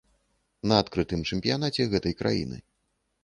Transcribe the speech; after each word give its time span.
На 0.69 0.75
адкрытым 0.83 1.21
чэмпіянаце 1.35 1.87
гэтай 1.93 2.15
краіны. 2.21 2.57